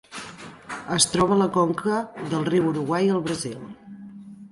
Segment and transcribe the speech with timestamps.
[0.95, 1.99] Es troba a la conca
[2.31, 3.61] del riu Uruguai al Brasil.